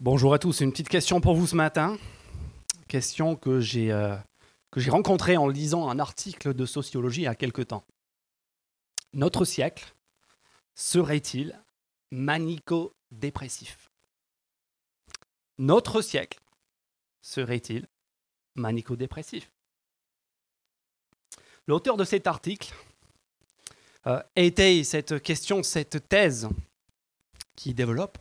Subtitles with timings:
[0.00, 1.98] Bonjour à tous, une petite question pour vous ce matin.
[2.86, 4.16] Question que j'ai euh,
[4.70, 7.84] que j'ai rencontrée en lisant un article de sociologie il y a quelque temps.
[9.12, 9.92] Notre siècle
[10.76, 11.60] serait-il
[12.12, 13.90] manico-dépressif?
[15.58, 16.38] Notre siècle
[17.20, 17.88] serait-il
[18.54, 19.50] manico-dépressif?
[21.66, 22.72] L'auteur de cet article
[24.06, 26.48] euh, étaye cette question, cette thèse
[27.56, 28.18] qui développe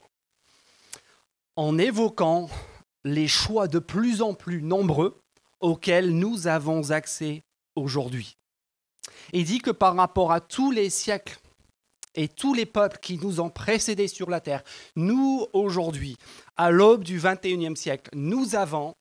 [1.58, 2.50] en évoquant
[3.04, 5.20] les choix de plus en plus nombreux
[5.60, 7.44] auxquels nous avons accès
[7.76, 8.38] aujourd'hui.
[9.34, 11.40] Il dit que par rapport à tous les siècles
[12.16, 14.64] et tous les peuples qui nous ont précédés sur la terre,
[14.96, 16.16] nous aujourd'hui,
[16.56, 18.94] à l'aube du 21e siècle, nous avons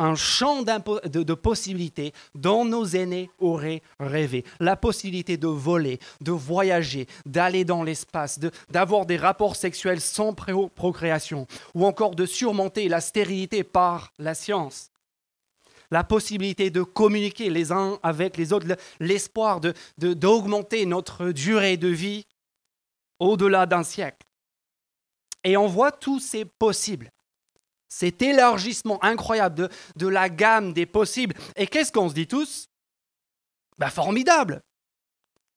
[0.00, 4.44] un champ de, possibilités dont nos aînés auraient rêvé.
[4.58, 11.46] La possibilité de voler, de voyager, d'aller dans l'espace, d'avoir des rapports sexuels sans procréation,
[11.74, 14.90] ou encore de surmonter la stérilité par la science.
[15.90, 18.68] La possibilité de communiquer les uns avec les autres,
[19.00, 19.60] l'espoir
[19.98, 22.26] d'augmenter notre durée de vie
[23.18, 24.26] au-delà d'un siècle.
[25.44, 27.10] Et on voit tous ces possibles
[27.90, 31.34] cet élargissement incroyable de, la gamme des possibles.
[31.56, 32.68] Et qu'est-ce qu'on se dit tous?
[33.76, 34.62] Ben, Formidable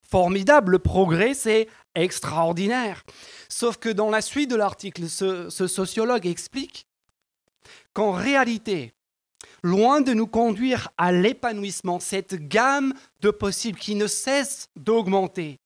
[0.10, 3.04] Formidable, le progrès, c'est extraordinaire.
[3.50, 6.86] Sauf que dans la suite de l'article, ce, ce sociologue explique
[7.94, 8.94] qu'en réalité,
[9.64, 15.60] loin de nous conduire à l'épanouissement, cette gamme de possibles qui ne cesse d'augmenter,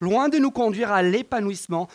[0.00, 1.88] loin de nous conduire à l'épanouissement,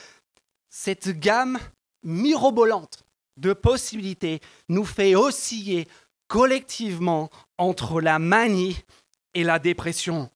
[0.69, 1.57] cette gamme
[2.03, 3.05] mirobolante
[3.39, 5.87] de possibilités nous fait osciller
[6.27, 8.77] collectivement entre la manie
[9.33, 10.29] et la dépression.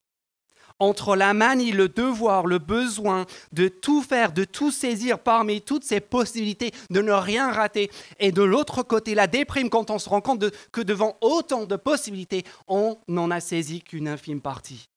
[0.79, 5.83] Entre la manie, le devoir, le besoin de tout faire, de tout saisir parmi toutes
[5.83, 10.09] ces possibilités, de ne rien rater, et de l'autre côté, la déprime quand on se
[10.09, 14.89] rend compte que devant autant de possibilités, on n'en a saisi qu'une infime partie.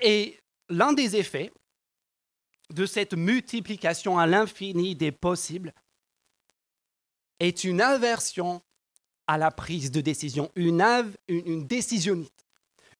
[0.00, 1.52] Et l'un des effets
[2.74, 5.72] de cette multiplication à l'infini des possibles
[7.40, 8.62] est une aversion
[9.26, 10.84] à la prise de décision, une,
[11.28, 12.46] une, décisionnite,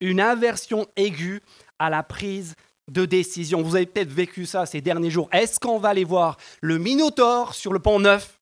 [0.00, 1.42] une aversion aiguë
[1.78, 2.54] à la prise
[2.88, 3.62] de décision.
[3.62, 5.28] Vous avez peut-être vécu ça ces derniers jours.
[5.32, 8.40] Est-ce qu'on va aller voir le Minotaure sur le pont Neuf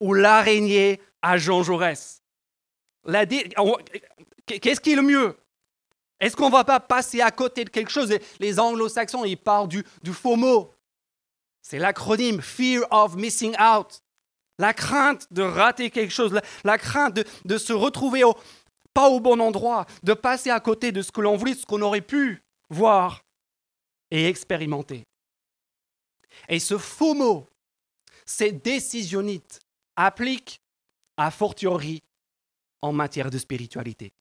[0.00, 2.22] ou l'araignée à Jean Jaurès?
[4.46, 5.36] Qu'est-ce qui est le mieux?
[6.22, 8.16] Est-ce qu'on ne va pas passer à côté de quelque chose?
[8.38, 10.72] Les anglo-saxons, ils parlent du, du faux mot.
[11.60, 14.00] C'est l'acronyme Fear of Missing Out.
[14.56, 18.22] La crainte de rater quelque chose, la, crainte de, se retrouver
[18.94, 21.82] pas au bon endroit, de passer à côté de ce que l'on voulait, ce qu'on
[21.82, 22.40] aurait pu
[22.70, 23.24] voir
[24.12, 25.02] et expérimenter.
[26.48, 27.48] Et ce faux mot,
[28.24, 29.58] ces décisionnite,
[29.96, 30.60] applique
[31.16, 32.00] à fortiori
[32.80, 34.12] en matière de spiritualité.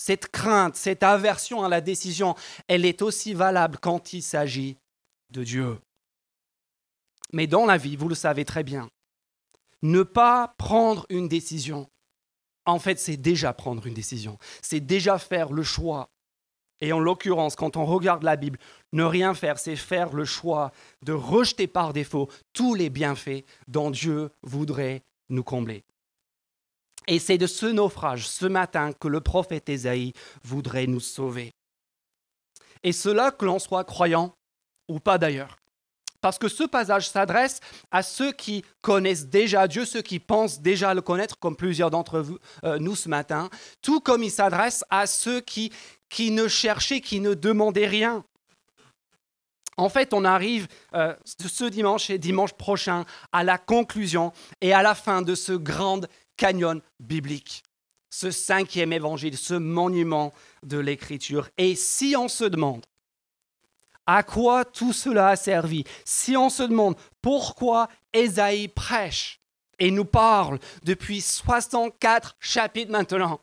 [0.00, 2.36] Cette crainte, cette aversion à la décision,
[2.68, 4.76] elle est aussi valable quand il s'agit
[5.30, 5.76] de Dieu.
[7.32, 8.88] Mais dans la vie, vous le savez très bien,
[9.82, 11.90] ne pas prendre une décision,
[12.64, 14.38] en fait, c'est déjà prendre une décision.
[14.62, 16.10] C'est déjà faire le choix.
[16.80, 18.58] Et en l'occurrence, quand on regarde la Bible,
[18.92, 20.70] ne rien faire, c'est faire le choix
[21.02, 25.82] de rejeter par défaut tous les bienfaits dont Dieu voudrait nous combler.
[27.08, 30.12] Et c'est de ce naufrage, ce matin, que le prophète Ésaïe
[30.44, 31.50] voudrait nous sauver.
[32.82, 34.34] Et cela que l'on soit croyant
[34.88, 35.56] ou pas d'ailleurs.
[36.20, 37.60] Parce que ce passage s'adresse
[37.90, 42.20] à ceux qui connaissent déjà Dieu, ceux qui pensent déjà le connaître, comme plusieurs d'entre
[42.20, 43.48] vous, euh, nous ce matin,
[43.80, 45.72] tout comme il s'adresse à ceux qui,
[46.10, 48.24] qui ne cherchaient, qui ne demandaient rien.
[49.78, 54.82] En fait, on arrive euh, ce dimanche et dimanche prochain à la conclusion et à
[54.82, 56.04] la fin de ce grand
[56.38, 57.62] canyon biblique,
[58.08, 60.32] ce cinquième évangile, ce monument
[60.62, 61.50] de l'écriture.
[61.58, 62.86] Et si on se demande
[64.06, 69.40] à quoi tout cela a servi, si on se demande pourquoi Ésaïe prêche
[69.78, 73.40] et nous parle depuis 64 chapitres maintenant,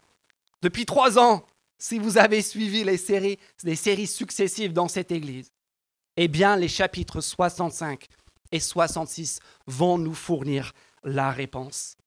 [0.64, 1.46] depuis trois ans,
[1.78, 5.52] si vous avez suivi les séries, les séries successives dans cette église,
[6.18, 8.08] eh bien les chapitres 65
[8.52, 10.72] et 66 vont nous fournir
[11.04, 11.98] la réponse.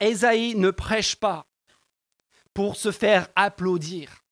[0.00, 1.46] Ésaïe ne prêche pas
[2.52, 4.24] pour se faire applaudir.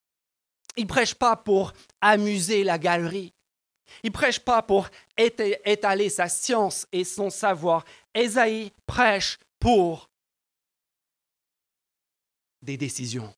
[0.77, 3.35] Il prêche pas pour amuser la galerie.
[4.03, 7.85] Il prêche pas pour étaler sa science et son savoir.
[8.15, 10.09] Ésaïe prêche pour
[12.63, 13.35] des décisions,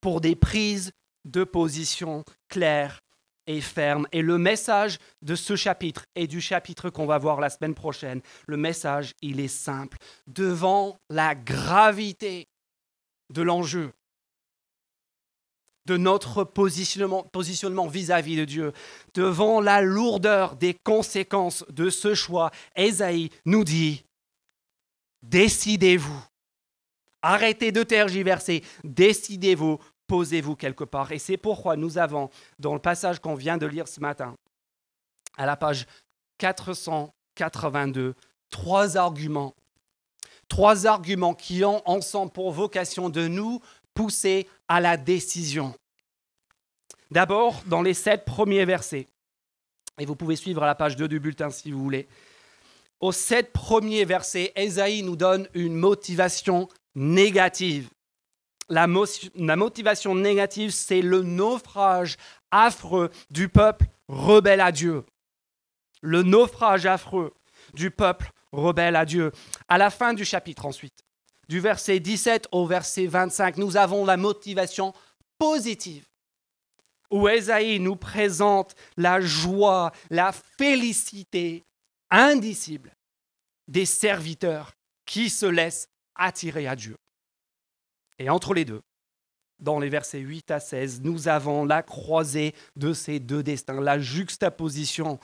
[0.00, 0.92] pour des prises
[1.24, 3.00] de position claires
[3.46, 4.06] et ferme.
[4.12, 8.20] Et le message de ce chapitre et du chapitre qu'on va voir la semaine prochaine,
[8.46, 9.98] le message, il est simple.
[10.26, 12.48] Devant la gravité
[13.30, 13.92] de l'enjeu,
[15.86, 18.72] de notre positionnement vis-à-vis de Dieu,
[19.14, 24.04] devant la lourdeur des conséquences de ce choix, Ésaïe nous dit,
[25.22, 26.22] décidez-vous,
[27.22, 31.12] arrêtez de tergiverser, décidez-vous, posez-vous quelque part.
[31.12, 34.34] Et c'est pourquoi nous avons, dans le passage qu'on vient de lire ce matin,
[35.36, 35.86] à la page
[36.38, 38.14] 482,
[38.50, 39.54] trois arguments.
[40.48, 43.60] Trois arguments qui ont ensemble pour vocation de nous
[43.94, 45.74] pousser à la décision.
[47.10, 49.06] D'abord, dans les sept premiers versets,
[49.98, 52.06] et vous pouvez suivre la page 2 du bulletin si vous voulez,
[53.00, 57.90] aux sept premiers versets, Esaïe nous donne une motivation négative.
[58.68, 62.16] La, motivation négative, c'est le naufrage
[62.50, 65.04] affreux du peuple rebelle à Dieu.
[66.02, 67.32] Le naufrage affreux
[67.74, 69.32] du peuple rebelle à Dieu.
[69.68, 71.04] À la fin du chapitre ensuite,
[71.48, 74.92] du verset 17 au verset 25, nous avons la motivation
[75.38, 76.06] positive,
[77.10, 81.64] où Esaïe nous présente la joie, la félicité
[82.10, 82.92] indicible
[83.68, 84.72] des serviteurs
[85.04, 86.96] qui se laissent attirer à Dieu.
[88.18, 88.82] Et entre les deux,
[89.58, 93.98] dans les versets 8 à 16, nous avons la croisée de ces deux destins, la
[93.98, 95.18] juxtaposition,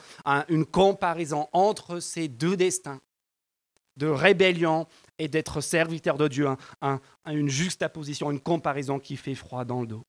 [0.49, 2.99] une comparaison entre ces deux destins
[3.95, 4.87] de rébellion
[5.19, 6.47] et d'être serviteur de Dieu,
[7.27, 10.03] une juxtaposition, une comparaison qui fait froid dans le dos.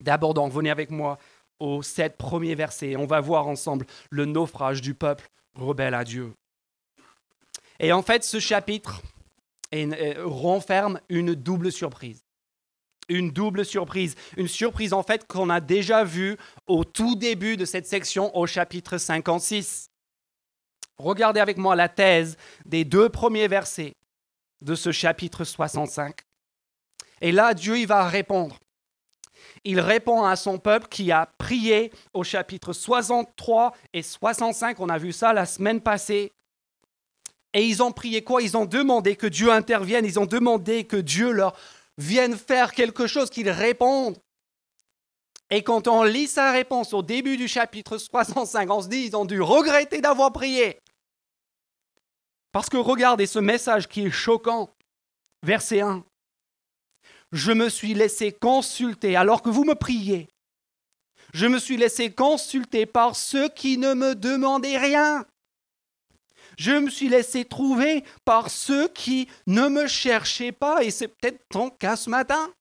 [0.00, 1.18] D'abord, donc, venez avec moi
[1.58, 2.96] aux sept premiers versets.
[2.96, 6.32] On va voir ensemble le naufrage du peuple rebelle à Dieu.
[7.78, 9.02] Et en fait, ce chapitre
[10.24, 12.24] renferme une double surprise.
[13.08, 14.16] Une double surprise.
[14.36, 16.36] Une surprise en fait qu'on a déjà vue
[16.66, 19.90] au tout début de cette section au chapitre 56.
[20.98, 23.94] Regardez avec moi la thèse des deux premiers versets
[24.62, 26.16] de ce chapitre 65.
[27.20, 28.58] Et là, Dieu il va répondre.
[29.64, 34.80] Il répond à son peuple qui a prié au chapitre 63 et 65.
[34.80, 36.32] On a vu ça la semaine passée.
[37.56, 38.42] Et ils ont prié quoi?
[38.42, 40.04] Ils ont demandé que Dieu intervienne.
[40.04, 41.56] Ils ont demandé que Dieu leur
[41.96, 44.18] vienne faire quelque chose, qu'ils répondent.
[45.48, 49.16] Et quand on lit sa réponse au début du chapitre 65, on se dit, ils
[49.16, 50.78] ont dû regretter d'avoir prié.
[52.52, 54.68] Parce que regardez ce message qui est choquant.
[55.42, 56.04] Verset 1.
[57.32, 60.28] Je me suis laissé consulter alors que vous me priez.
[61.32, 65.24] Je me suis laissé consulter par ceux qui ne me demandaient rien.
[66.56, 70.82] Je me suis laissé trouver par ceux qui ne me cherchaient pas.
[70.82, 72.52] Et c'est peut-être ton cas ce matin.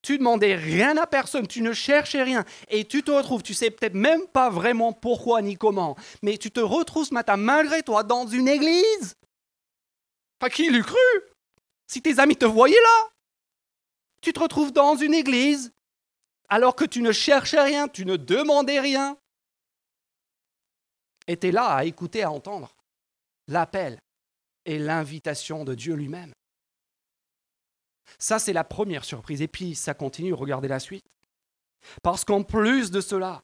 [0.00, 3.70] Tu demandais rien à personne, tu ne cherchais rien, et tu te retrouves, tu sais
[3.70, 8.04] peut-être même pas vraiment pourquoi ni comment, mais tu te retrouves ce matin malgré toi
[8.04, 9.16] dans une église.
[10.38, 10.96] Pas qui l'eût cru?
[11.88, 13.08] Si tes amis te voyaient là,
[14.22, 15.72] tu te retrouves dans une église
[16.48, 19.18] alors que tu ne cherchais rien, tu ne demandais rien,
[21.28, 22.74] es là à écouter, à entendre
[23.46, 23.98] l'appel
[24.64, 26.32] et l'invitation de Dieu lui-même.
[28.18, 29.42] Ça, c'est la première surprise.
[29.42, 31.04] Et puis, ça continue, regardez la suite.
[32.02, 33.42] Parce qu'en plus de cela,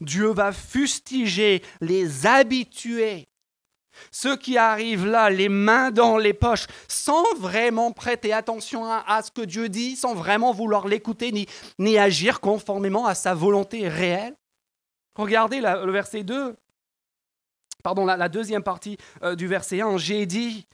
[0.00, 3.28] Dieu va fustiger les habitués,
[4.12, 9.30] ceux qui arrivent là, les mains dans les poches, sans vraiment prêter attention à, ce
[9.30, 11.46] que Dieu dit, sans vraiment vouloir l'écouter, ni,
[11.78, 14.36] ni, agir conformément à sa volonté réelle.
[15.16, 16.56] Regardez le verset 2.
[17.82, 19.98] Pardon, la, deuxième partie euh, du verset 1.
[19.98, 20.66] J'ai dit,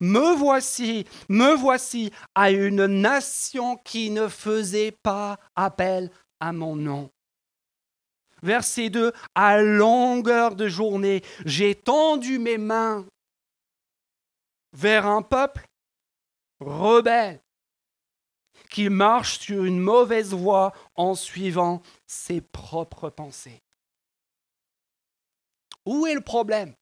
[0.00, 7.10] me voici, me voici à une nation qui ne faisait pas appel à mon nom.
[8.42, 13.04] Verset 2, à longueur de journée, j'ai tendu mes mains
[14.72, 15.66] vers un peuple
[16.60, 17.40] rebelle
[18.70, 23.60] qui marche sur une mauvaise voie en suivant ses propres pensées.
[25.86, 26.74] Où est le problème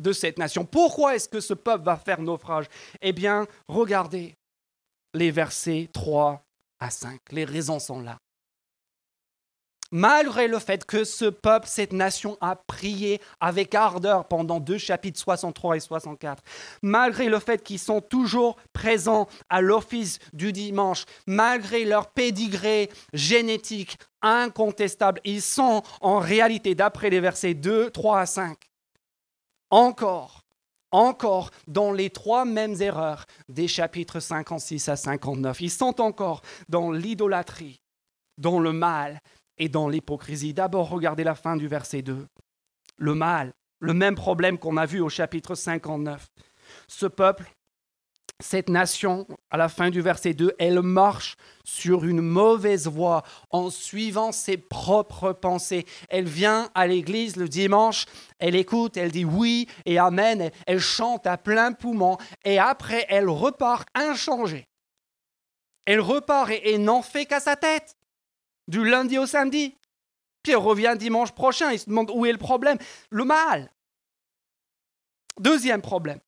[0.00, 0.64] de cette nation?
[0.64, 2.66] Pourquoi est-ce que ce peuple va faire naufrage?
[3.00, 4.34] Eh bien, regardez
[5.14, 6.42] les versets 3
[6.80, 7.20] à 5.
[7.30, 8.18] Les raisons sont là.
[9.96, 15.20] Malgré le fait que ce peuple, cette nation a prié avec ardeur pendant deux chapitres
[15.20, 16.42] 63 et 64,
[16.82, 23.96] malgré le fait qu'ils sont toujours présents à l'office du dimanche, malgré leur pédigré génétique
[24.20, 28.58] incontestable, ils sont en réalité, d'après les versets 2, 3 à 5,
[29.70, 30.40] encore,
[30.90, 35.60] encore dans les trois mêmes erreurs des chapitres 56 à 59.
[35.60, 37.80] Ils sont encore dans l'idolâtrie,
[38.38, 39.20] dans le mal
[39.58, 40.54] et dans l'hypocrisie.
[40.54, 42.26] D'abord, regardez la fin du verset 2.
[42.96, 46.28] Le mal, le même problème qu'on a vu au chapitre 59.
[46.88, 47.50] Ce peuple
[48.40, 53.70] cette nation, à la fin du verset 2, elle marche sur une mauvaise voie en
[53.70, 55.86] suivant ses propres pensées.
[56.08, 58.06] Elle vient à l'église le dimanche,
[58.40, 63.28] elle écoute, elle dit oui et amen, elle chante à plein poumon et après elle
[63.28, 64.66] repart inchangée.
[65.86, 67.94] Elle repart et, n'en fait qu'à sa tête,
[68.68, 69.76] du lundi au samedi.
[70.42, 72.78] Puis elle revient dimanche prochain, il se demande où est le problème.
[73.10, 73.70] Le mal.
[75.40, 76.20] Deuxième problème,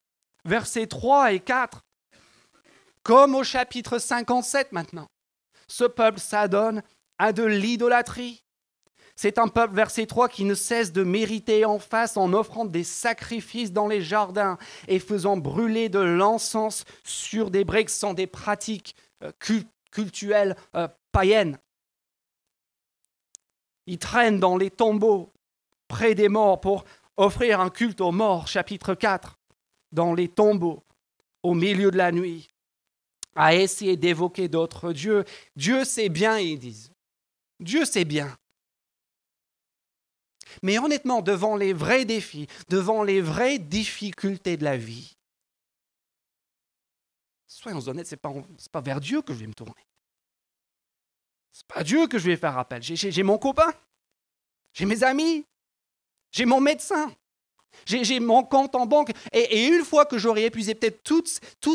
[0.44, 1.86] versets 3 et 4
[3.06, 5.06] comme au chapitre 57 maintenant.
[5.68, 6.82] Ce peuple s'adonne
[7.18, 8.42] à de l'idolâtrie.
[9.14, 12.82] C'est un peuple, verset 3, qui ne cesse de mériter en face en offrant des
[12.82, 18.96] sacrifices dans les jardins et faisant brûler de l'encens sur des briques sans des pratiques
[19.22, 19.30] euh,
[19.92, 21.58] cultuelles euh, païennes.
[23.86, 25.32] Ils traînent dans les tombeaux
[25.88, 26.84] près des morts pour
[27.16, 29.38] offrir un culte aux morts, chapitre 4,
[29.92, 30.82] dans les tombeaux
[31.42, 32.48] au milieu de la nuit
[33.36, 35.24] à essayer d'évoquer d'autres dieux.
[35.54, 36.90] Dieu sait bien, ils disent.
[37.60, 38.36] Dieu sait bien.
[40.62, 45.16] Mais honnêtement, devant les vrais défis, devant les vraies difficultés de la vie,
[47.46, 48.32] soyons honnêtes, ce n'est pas,
[48.72, 49.74] pas vers Dieu que je vais me tourner.
[51.56, 52.82] Ce n'est pas Dieu que je vais faire appel.
[52.82, 53.72] J'ai mon copain,
[54.74, 55.46] j'ai mes amis,
[56.30, 57.10] j'ai mon médecin,
[57.86, 59.12] j'ai mon compte en banque.
[59.32, 61.28] Et, une fois que j'aurai épuisé peut-être toutes,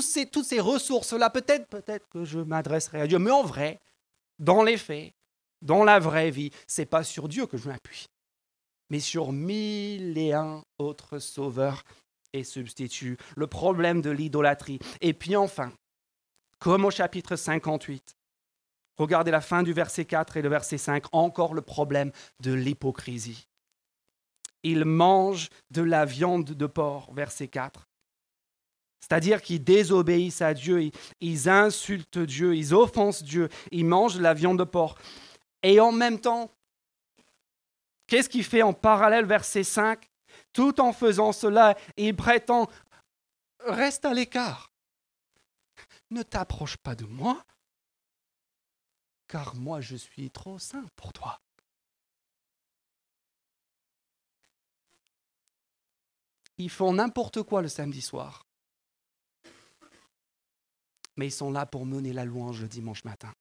[0.04, 3.18] ces, toutes ces ressources-là, peut-être peut que je m'adresserai à Dieu.
[3.18, 3.80] Mais en vrai,
[4.38, 5.14] dans les faits,
[5.64, 8.06] dans la vraie vie, c'est pas sur Dieu que je m'appuie,
[8.92, 11.84] mais sur mille et un autres sauveurs
[12.34, 13.18] et substituts.
[13.36, 14.78] Le problème de l'idolâtrie.
[15.02, 15.74] Et puis enfin,
[16.60, 18.16] comme au chapitre 58,
[19.02, 23.48] regardez la fin du verset 4 et le verset 5, encore le problème de l'hypocrisie
[24.64, 27.88] ils mangent de la viande de porc, verset 4.
[29.00, 34.34] C'est-à-dire qu'ils désobéissent à Dieu, ils, insultent Dieu, ils offensent Dieu, ils mangent de la
[34.34, 34.98] viande de porc.
[35.64, 36.52] Et en même temps,
[38.08, 40.08] qu'est-ce qu'il fait en parallèle, verset 5
[40.54, 42.70] Tout en faisant cela, il prétend,
[43.66, 44.72] reste à l'écart.
[46.12, 47.44] Ne t'approche pas de moi,
[49.32, 51.42] car moi je suis trop saint pour toi.
[56.58, 58.46] Ils font n'importe quoi le samedi soir.
[61.16, 63.34] Mais ils sont là pour mener la louange le dimanche matin.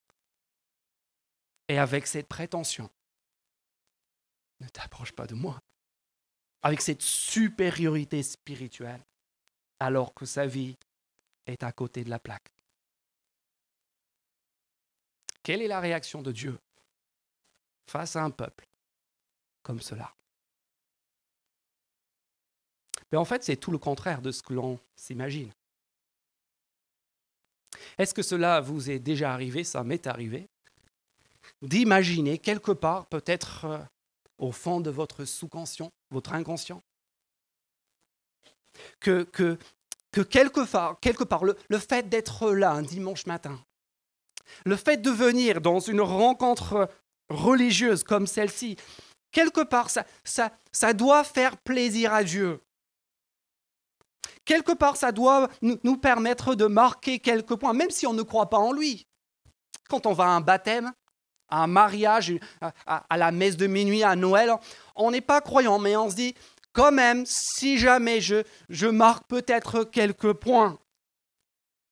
[1.67, 2.89] Et avec cette prétention,
[4.61, 5.59] ne t'approche pas de moi.
[6.63, 9.05] Avec cette supériorité spirituelle,
[9.81, 10.77] alors que sa vie
[11.47, 12.53] est à côté de la plaque.
[15.43, 16.59] Quelle est la réaction de Dieu
[17.87, 18.67] face à un peuple
[19.63, 20.15] comme cela?
[23.11, 25.51] Mais en fait, c'est tout le contraire de ce que l'on s'imagine.
[27.99, 30.49] Est-ce que cela vous est déjà arrivé Ça m'est arrivé.
[31.63, 33.79] D'imaginer quelque part, peut-être euh,
[34.39, 36.83] au fond de votre sous-conscient, votre inconscient,
[39.01, 39.59] que, que,
[40.13, 43.63] que quelque part, quelque part le fait d'être là un dimanche matin,
[44.65, 46.89] le fait de venir dans une rencontre
[47.29, 48.77] religieuse comme celle-ci,
[49.33, 50.05] quelque part, ça,
[50.73, 52.61] ça, doit faire plaisir à Dieu
[54.51, 58.51] quelque part, ça doit nous permettre de marquer quelques points, même si on ne croit
[58.51, 59.07] pas en lui.
[59.89, 60.93] Quand on va à un baptême,
[61.49, 62.35] à un mariage,
[62.87, 64.53] à la messe de minuit, à Noël,
[64.97, 66.35] on n'est pas croyant, mais on se dit,
[66.73, 70.79] quand même, si jamais je, je marque peut-être quelques points,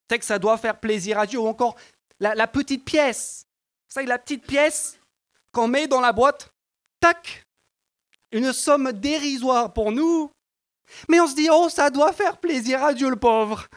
[0.09, 1.75] c'est que ça doit faire plaisir à Dieu, ou encore
[2.19, 3.45] la, petite pièce.
[3.95, 4.99] Vous la petite pièce
[5.51, 6.49] qu'on met dans la boîte,
[6.99, 7.43] tac,
[8.31, 10.31] une somme dérisoire pour nous,
[11.07, 13.67] mais on se dit, oh, ça doit faire plaisir à Dieu le pauvre.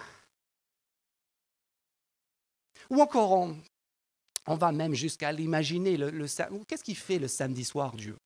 [2.90, 3.32] Ou encore,
[4.46, 5.96] on, va même jusqu'à l'imaginer.
[5.96, 6.26] Le,
[6.66, 8.16] Qu'est-ce qu'il fait le samedi soir, Dieu?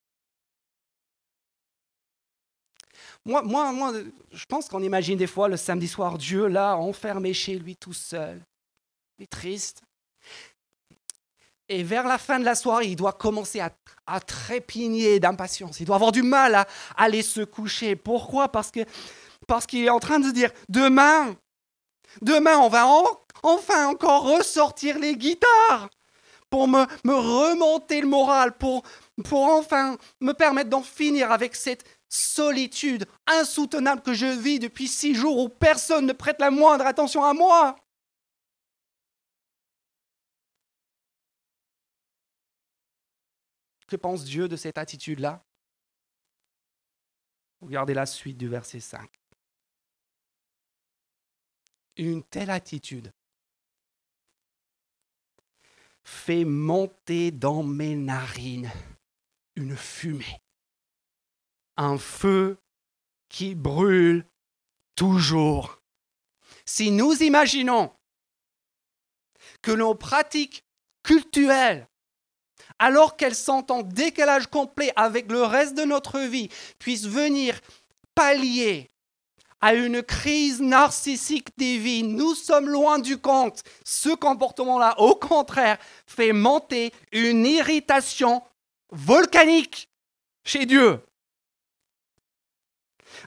[3.25, 3.93] Moi, moi, moi,
[4.33, 7.93] je pense qu'on imagine des fois le samedi soir Dieu là, enfermé chez lui tout
[7.93, 8.41] seul.
[9.19, 9.83] Il triste.
[11.69, 15.81] Et vers la fin de la soirée, il doit commencer à, trépigner d'impatience.
[15.81, 17.97] Il doit avoir du mal à, aller se coucher.
[17.97, 18.49] Pourquoi?
[18.49, 21.35] Parce qu'il est en train de se dire demain,
[22.23, 22.87] demain, on va
[23.43, 25.89] enfin encore ressortir les guitares
[26.51, 28.85] pour me, remonter le moral, pour
[29.33, 35.39] enfin me permettre d'en finir avec cette solitude insoutenable que je vis depuis six jours
[35.39, 37.77] où personne ne prête la moindre attention à moi.
[43.87, 45.45] Que pense Dieu de cette attitude-là?
[47.61, 49.11] Regardez la suite du verset 5.
[51.97, 53.13] Une telle attitude
[56.05, 58.71] fait monter dans mes narines
[59.57, 60.41] une fumée,
[61.77, 62.59] un feu
[63.29, 64.25] qui brûle
[64.95, 65.81] toujours.
[66.65, 67.93] Si nous imaginons
[69.63, 70.65] que nos pratiques
[71.03, 71.89] culturelles,
[72.79, 77.61] alors qu'elles sont en décalage complet avec le reste de notre vie, puissent venir
[78.15, 78.91] pallier
[79.61, 82.15] à une crise narcissique divine.
[82.15, 83.63] Nous sommes loin du compte.
[83.85, 88.43] Ce comportement-là, au contraire, fait monter une irritation
[88.91, 89.89] volcanique
[90.45, 91.01] chez Dieu.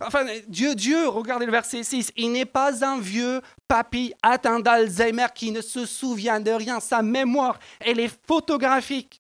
[0.02, 5.28] Enfin, Dieu, Dieu, regardez le verset 6, il n'est pas un vieux papy atteint d'Alzheimer
[5.34, 6.80] qui ne se souvient de rien.
[6.80, 9.19] Sa mémoire, elle est photographique.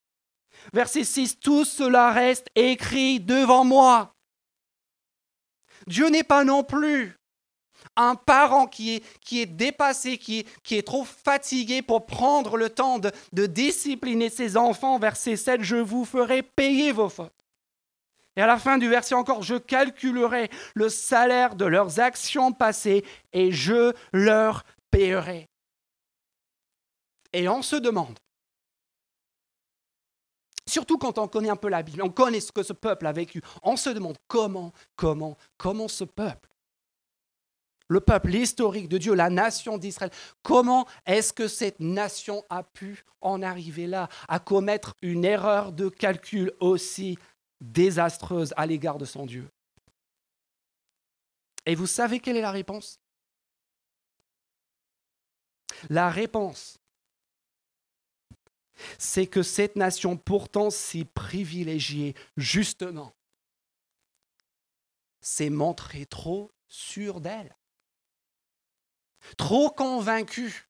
[0.73, 4.13] Verset 6, tout cela reste écrit devant moi.
[5.87, 7.15] Dieu n'est pas non plus
[7.95, 12.57] un parent qui est, qui est dépassé, qui est, qui est trop fatigué pour prendre
[12.57, 14.99] le temps de, de discipliner ses enfants.
[14.99, 17.33] Verset 7, je vous ferai payer vos fautes.
[18.35, 23.03] Et à la fin du verset encore, je calculerai le salaire de leurs actions passées
[23.33, 25.49] et je leur paierai.
[27.33, 28.17] Et on se demande,
[30.69, 33.11] surtout quand on connaît un peu la Bible, on connaît ce que ce peuple a
[33.11, 36.49] vécu, on se demande comment, comment, comment ce peuple,
[37.89, 40.11] le peuple historique de Dieu, la nation d'Israël,
[40.43, 45.89] comment est-ce que cette nation a pu en arriver là, à commettre une erreur de
[45.89, 47.17] calcul aussi
[47.59, 49.49] désastreuse à l'égard de son Dieu.
[51.65, 52.99] Et vous savez quelle est la réponse?
[55.89, 56.78] La réponse,
[58.97, 63.13] c'est que cette nation pourtant si privilégiée, justement,
[65.21, 67.55] s'est montrée trop sûre d'elle,
[69.37, 70.69] trop convaincue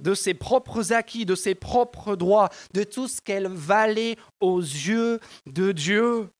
[0.00, 5.20] de ses propres acquis, de ses propres droits, de tout ce qu'elle valait aux yeux
[5.46, 6.30] de Dieu.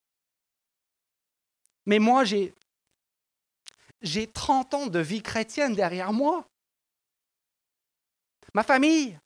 [1.86, 2.54] Mais moi, j'ai,
[4.02, 6.48] j'ai 30 ans de vie chrétienne derrière moi.
[8.54, 9.18] Ma famille,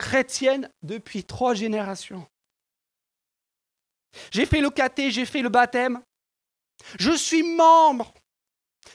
[0.00, 2.26] chrétienne depuis trois générations.
[4.32, 6.02] J'ai fait le caté, j'ai fait le baptême.
[6.98, 8.12] Je suis membre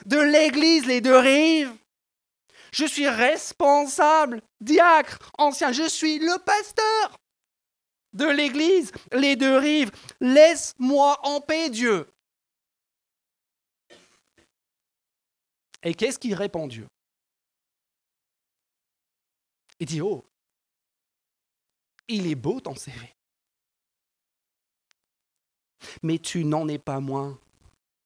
[0.06, 1.74] de l'église Les Deux Rives.
[2.74, 5.72] Je suis responsable, diacre, ancien.
[5.72, 7.18] Je suis le pasteur
[8.12, 9.92] de l'Église, les deux rives.
[10.20, 12.06] Laisse-moi en paix, Dieu.
[15.84, 16.88] Et qu'est-ce qu'il répond Dieu?
[19.80, 20.26] Il dit, oh,
[22.08, 23.16] il est beau ton CV.
[26.04, 27.40] Mais tu n'en es pas moins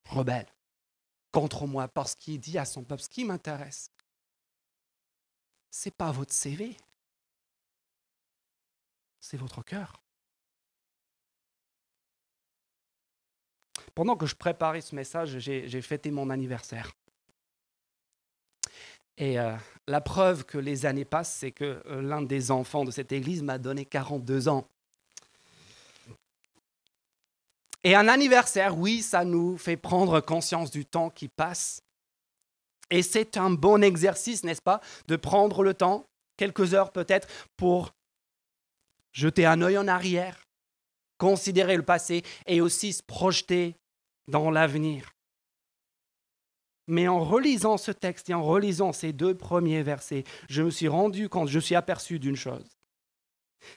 [0.05, 0.47] rebelle
[1.31, 3.91] contre moi parce qu'il dit à son peuple ce qui m'intéresse
[5.71, 6.75] c'est pas votre CV,
[9.19, 10.01] c'est votre cœur.
[13.95, 16.91] Pendant que je préparais ce message, j'ai fêté mon anniversaire.
[19.19, 19.53] Et euh,
[19.85, 23.43] la preuve que les années passent, c'est que euh, l'un des enfants de cette église
[23.43, 24.65] m'a donné 42 ans.
[27.83, 31.81] Et un anniversaire, oui, ça nous fait prendre conscience du temps qui passe.
[32.89, 36.05] Et c'est un bon exercice, n'est-ce pas, de prendre le temps,
[36.37, 37.27] quelques heures peut-être,
[37.57, 37.91] pour
[39.11, 40.43] jeter un œil en arrière,
[41.17, 43.75] considérer le passé et aussi se projeter
[44.27, 45.11] dans l'avenir.
[46.89, 50.87] Mais en relisant ce texte et en relisant ces deux premiers versets, je me suis
[50.87, 52.65] rendu compte, je suis aperçu d'une chose.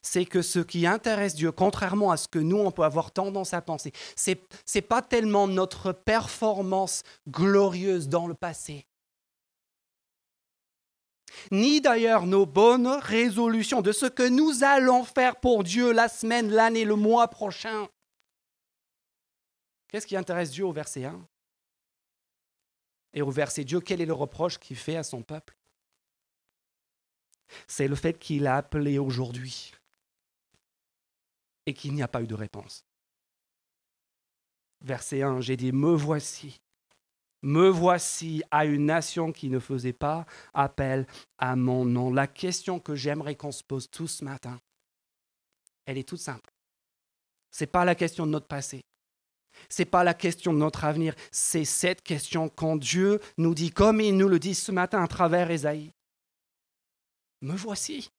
[0.00, 3.52] C'est que ce qui intéresse Dieu, contrairement à ce que nous, on peut avoir tendance
[3.52, 8.86] à penser, ce n'est pas tellement notre performance glorieuse dans le passé,
[11.50, 16.50] ni d'ailleurs nos bonnes résolutions de ce que nous allons faire pour Dieu la semaine,
[16.50, 17.88] l'année, le mois prochain.
[19.88, 21.28] Qu'est-ce qui intéresse Dieu au verset 1
[23.14, 25.56] Et au verset Dieu, quel est le reproche qu'il fait à son peuple?
[27.66, 29.72] C'est le fait qu'il a appelé aujourd'hui
[31.66, 32.84] et qu'il n'y a pas eu de réponse.
[34.80, 36.60] Verset 1, j'ai dit, me voici,
[37.42, 41.06] me voici à une nation qui ne faisait pas appel
[41.38, 42.12] à mon nom.
[42.12, 44.60] La question que j'aimerais qu'on se pose tous ce matin,
[45.84, 46.50] elle est toute simple.
[47.50, 48.82] Ce n'est pas la question de notre passé.
[49.68, 53.70] Ce n'est pas la question de notre avenir, c'est cette question quand Dieu nous dit,
[53.70, 55.92] comme il nous le dit ce matin à travers Ésaïe.
[57.40, 58.10] Me voici.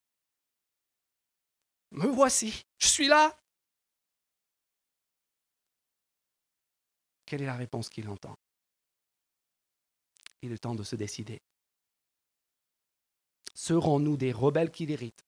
[1.92, 2.64] Me voici.
[2.80, 3.38] Je suis là.
[7.26, 8.36] Quelle est la réponse qu'il entend?
[10.42, 11.40] Il est temps de se décider.
[13.54, 15.24] Serons-nous des rebelles qui l'irritent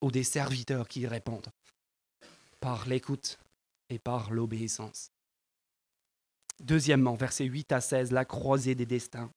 [0.00, 1.50] ou des serviteurs qui répondent?
[2.58, 3.38] Par l'écoute
[3.90, 5.10] et par l'obéissance
[6.60, 9.30] Deuxièmement, versets 8 à 16, la croisée des destins.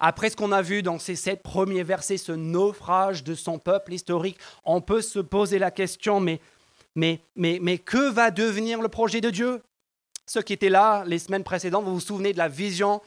[0.00, 3.92] Après ce qu'on a vu dans ces sept premiers versets, ce naufrage de son peuple
[3.92, 6.40] historique, on peut se poser la question, mais,
[6.96, 9.62] mais, mais, mais que va devenir le projet de Dieu?
[10.26, 13.00] Ceux qui étaient là les semaines précédentes, vous vous souvenez de la vision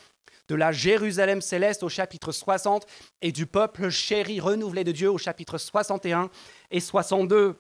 [0.48, 2.86] de la Jérusalem céleste au chapitre 60
[3.22, 6.30] et du peuple chéri renouvelé de Dieu au chapitre 61
[6.72, 7.56] et 62.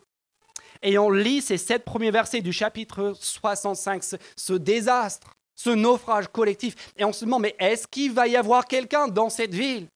[0.82, 4.04] Et on lit ces sept premiers versets du chapitre 65,
[4.36, 6.76] ce désastre ce naufrage collectif.
[6.98, 9.88] Et on se demande, mais est-ce qu'il va y avoir quelqu'un dans cette ville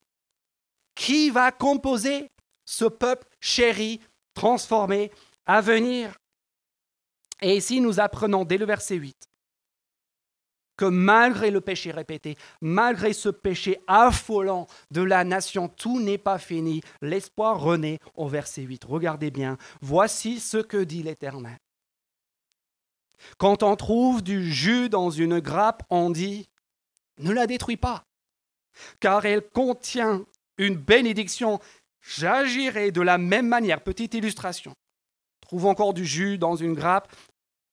[0.96, 2.32] qui va composer
[2.66, 4.00] ce peuple chéri,
[4.34, 5.12] transformé,
[5.46, 6.18] à venir?
[7.42, 9.29] Et ici, nous apprenons dès le verset 8
[10.80, 16.40] que malgré le péché répété, malgré ce péché affolant de la nation, tout n'est pas
[16.40, 16.80] fini.
[17.02, 18.86] L'espoir renaît au verset 8.
[18.86, 21.58] Regardez bien, voici ce que dit l'Éternel.
[23.38, 26.48] Quand on trouve du jus dans une grappe, on dit
[27.18, 28.06] ne la détruis pas,
[29.02, 30.26] car elle contient
[30.58, 31.60] une bénédiction.
[32.00, 33.82] J'agirai de la même manière.
[33.82, 34.74] Petite illustration.
[35.42, 37.14] Trouve encore du jus dans une grappe,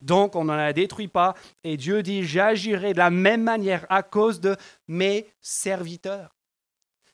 [0.01, 1.35] donc on ne la détruit pas.
[1.65, 4.57] Et Dieu dit, j'agirai de la même manière à cause de
[4.89, 6.37] mes serviteurs.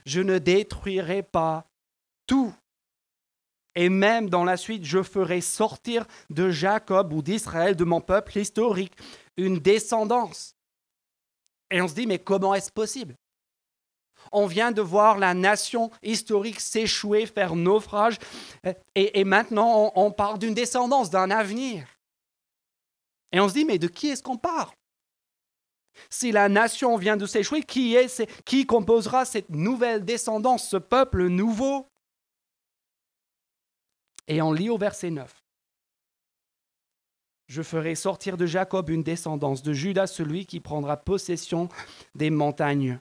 [0.04, 1.66] Je ne détruirai pas
[2.26, 2.54] tout.
[3.74, 8.38] Et même dans la suite, je ferai sortir de Jacob ou d'Israël, de mon peuple
[8.38, 8.94] historique,
[9.36, 10.54] une descendance.
[11.70, 13.16] Et on se dit, mais comment est-ce possible?
[14.30, 18.18] On vient de voir la nation historique s'échouer, faire naufrage,
[18.94, 21.86] et, maintenant on, on parle d'une descendance, d'un avenir.
[23.32, 24.70] Et on se dit, mais de qui est-ce qu'on parle?
[26.10, 27.96] Si la nation vient de s'échouer, qui,
[28.44, 31.86] qui composera cette nouvelle descendance, ce peuple nouveau?
[34.28, 35.34] Et on lit au verset 9.
[37.48, 41.68] Je ferai sortir de Jacob une descendance, de Judas celui qui prendra possession
[42.14, 42.98] des montagnes.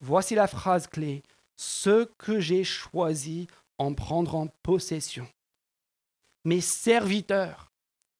[0.00, 1.22] Voici la phrase clé.
[1.56, 3.46] Ceux que j'ai choisis
[3.78, 5.28] en prendront possession.
[6.44, 7.71] Mes serviteurs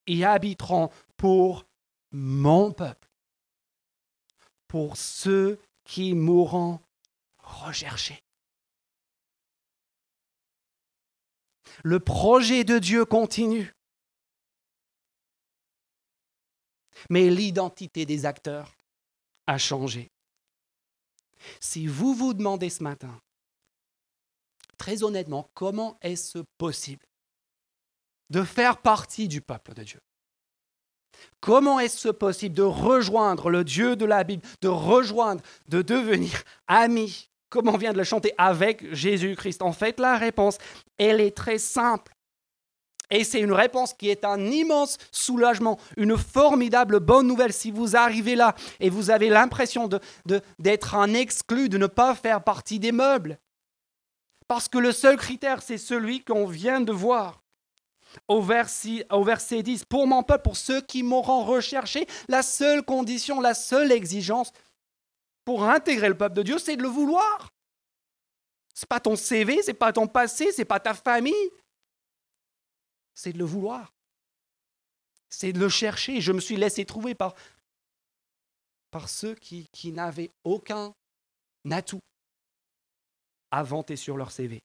[0.07, 1.67] y habiteront pour
[2.11, 3.09] mon peuple,
[4.69, 6.81] pour ceux qui mourront
[7.39, 8.23] recherchés.
[11.83, 13.73] Le projet de Dieu continue.
[17.11, 18.77] Mais l'identité des acteurs
[19.47, 20.13] a changé.
[21.61, 23.21] Si vous vous demandez ce matin,
[24.79, 27.07] très honnêtement, comment est-ce possible
[28.33, 30.01] de faire partie du peuple de Dieu
[31.41, 37.29] Comment est-ce possible de rejoindre le Dieu de la Bible, de rejoindre, de devenir ami?
[37.51, 40.59] Comme on vient de le chanter, avec Jésus-Christ En fait, la réponse,
[40.99, 42.15] elle est très simple.
[43.11, 47.95] Et c'est une réponse qui est un immense soulagement, une formidable bonne nouvelle si vous
[47.95, 49.91] arrivez là et vous avez l'impression
[50.59, 53.39] d'être un exclu, de ne pas faire partie des meubles.
[54.49, 57.42] Parce que le seul critère, c'est celui qu'on vient de voir.
[58.29, 62.83] Au verset, au verset 10, pour mon peuple, pour ceux qui m'auront recherché, la seule
[62.83, 64.53] condition, la seule exigence,
[65.45, 67.53] pour intégrer le peuple de Dieu, c'est de le vouloir.
[68.75, 71.51] Ce n'est pas ton CV, ce n'est pas ton passé, ce n'est pas ta famille.
[73.15, 73.93] C'est de le vouloir.
[75.29, 76.21] C'est de le chercher.
[76.21, 77.35] Je me suis laissé trouver par,
[78.91, 80.95] par ceux qui, qui n'avaient aucun
[81.71, 82.01] atout
[83.51, 84.61] à vanter sur leur CV.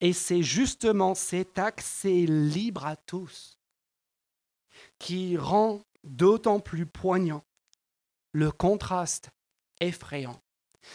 [0.00, 3.58] Et c'est justement cet accès libre à tous
[4.98, 7.44] qui rend d'autant plus poignant
[8.32, 9.30] le contraste
[9.80, 10.40] effrayant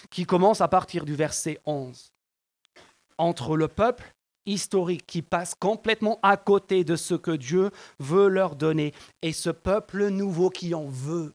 [0.09, 2.13] qui commence à partir du verset 11
[3.17, 4.13] entre le peuple
[4.45, 9.49] historique qui passe complètement à côté de ce que Dieu veut leur donner et ce
[9.49, 11.33] peuple nouveau qui en veut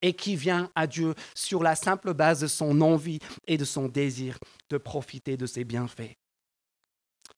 [0.00, 3.88] et qui vient à Dieu sur la simple base de son envie et de son
[3.88, 4.38] désir
[4.70, 6.14] de profiter de ses bienfaits.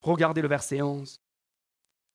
[0.02, 1.20] Regardez le verset 11.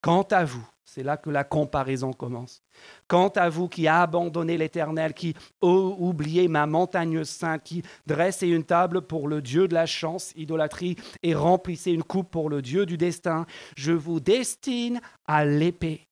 [0.02, 2.62] Quant à vous, c'est là que la comparaison commence.
[3.08, 8.64] Quant à vous qui a abandonné l'Éternel, qui oublié ma montagne sainte, qui dressez une
[8.64, 12.86] table pour le Dieu de la chance, idolâtrie, et remplissez une coupe pour le Dieu
[12.86, 16.08] du destin, je vous destine à l'épée.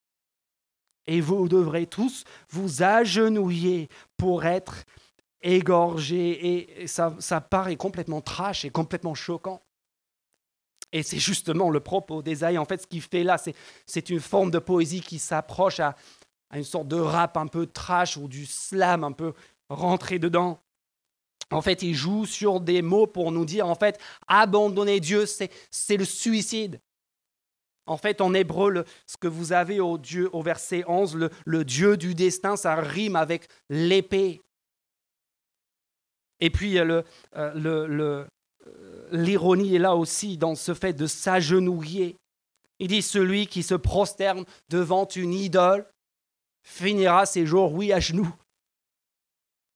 [1.05, 4.85] Et vous devrez tous vous agenouiller pour être
[5.41, 6.81] égorgés.
[6.81, 9.61] Et ça, ça paraît complètement trash et complètement choquant.
[10.93, 12.57] Et c'est justement le propos d'Ésaïe.
[12.57, 13.37] En fait, ce qu'il fait là,
[13.85, 15.95] c'est une forme de poésie qui s'approche à,
[16.51, 19.33] à une sorte de rap un peu trash ou du slam un peu
[19.69, 20.59] rentré dedans.
[21.51, 25.97] En fait, il joue sur des mots pour nous dire, en fait, abandonner Dieu, c'est
[25.97, 26.79] le suicide.
[27.85, 31.65] En fait, en hébreu, ce que vous avez au, Dieu, au verset 11, le, le
[31.65, 34.41] Dieu du destin, ça rime avec l'épée.
[36.39, 37.01] Et puis, euh,
[37.35, 38.25] euh,
[39.13, 42.17] l'ironie est là aussi dans ce fait de s'agenouiller.
[42.79, 45.89] Il dit, celui qui se prosterne devant une idole
[46.63, 48.33] finira ses jours, oui, à genoux.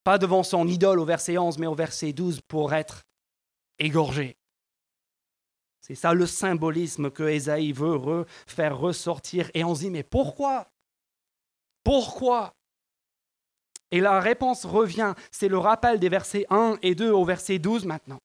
[0.03, 3.03] Pas devant son idole au verset 11, mais au verset 12 pour être
[3.77, 4.35] égorgé.
[5.81, 9.49] C'est ça le symbolisme que Ésaïe veut faire ressortir.
[9.53, 10.67] Et on se dit, mais pourquoi?
[11.83, 12.53] Pourquoi?
[13.91, 17.85] Et la réponse revient, c'est le rappel des versets 1 et 2 au verset 12
[17.85, 18.19] maintenant.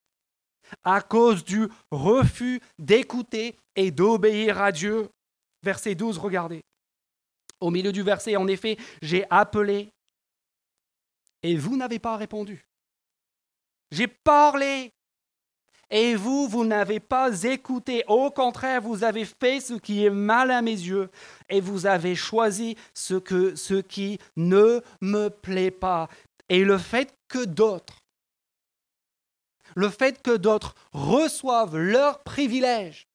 [0.84, 5.08] À cause du refus d'écouter et d'obéir à Dieu.
[5.62, 6.62] Verset 12, regardez.
[7.60, 9.90] Au milieu du verset, en effet, j'ai appelé
[11.42, 12.64] et vous n'avez pas répondu.
[13.90, 14.92] J'ai parlé
[15.90, 18.02] et vous, vous n'avez pas écouté.
[18.08, 21.10] Au contraire, vous avez fait ce qui est mal à mes yeux
[21.48, 26.08] et vous avez choisi ce, que, ce qui ne me plaît pas.
[26.48, 28.01] Et le fait que d'autres,
[29.74, 33.08] le fait que d'autres reçoivent leurs privilèges,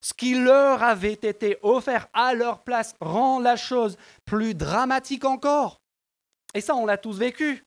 [0.00, 5.80] ce qui leur avait été offert à leur place rend la chose plus dramatique encore.
[6.54, 7.64] Et ça, on l'a tous vécu.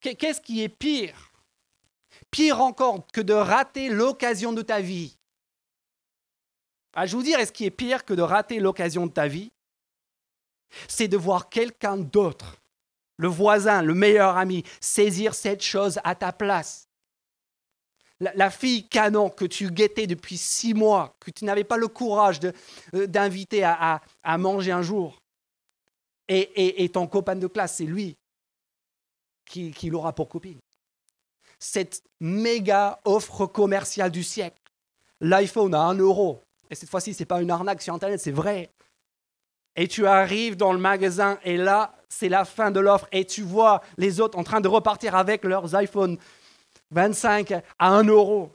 [0.00, 1.32] Qu'est-ce qui est pire?
[2.30, 5.16] Pire encore que de rater l'occasion de ta vie.
[6.94, 9.52] Ah, je vous dire, est-ce qui est pire que de rater l'occasion de ta vie?
[10.88, 12.56] C'est de voir quelqu'un d'autre,
[13.16, 16.87] le voisin, le meilleur ami, saisir cette chose à ta place.
[18.20, 22.40] La, fille canon que tu guettais depuis six mois, que tu n'avais pas le courage
[22.94, 24.00] euh, d'inviter à,
[24.38, 25.22] manger un jour,
[26.28, 28.16] et, ton copain de classe, c'est lui
[29.46, 30.58] qui l'aura pour copine
[31.58, 34.60] cette méga offre commerciale du siècle.
[35.20, 36.42] L'iPhone à 1 euro.
[36.70, 38.70] Et cette fois-ci, ce n'est pas une arnaque sur Internet, c'est vrai.
[39.74, 43.42] Et tu arrives dans le magasin et là, c'est la fin de l'offre et tu
[43.42, 46.18] vois les autres en train de repartir avec leurs iPhone
[46.90, 48.52] 25 à 1 euro.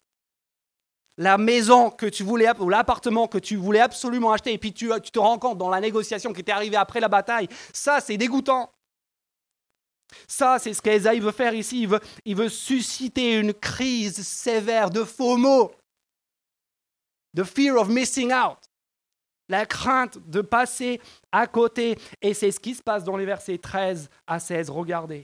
[1.18, 4.90] La maison que tu voulais, ou l'appartement que tu voulais absolument acheter, et puis tu,
[4.90, 8.72] te rends compte dans la négociation qui était arrivée après la bataille, ça c'est dégoûtant.
[10.28, 11.88] Ça, c'est ce qu'Esaïe veut faire ici.
[12.26, 15.72] Il veut, susciter une crise sévère de faux mots,
[17.34, 18.60] de fear of missing out,
[19.50, 21.98] la crainte de passer à côté.
[22.22, 24.70] Et c'est ce qui se passe dans les versets 13 à 16.
[24.70, 25.24] Regardez.